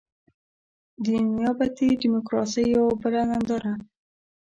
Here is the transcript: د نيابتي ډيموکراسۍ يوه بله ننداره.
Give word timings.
د 1.03 1.05
نيابتي 1.33 1.87
ډيموکراسۍ 2.01 2.65
يوه 2.75 2.93
بله 3.01 3.21
ننداره. 3.29 3.73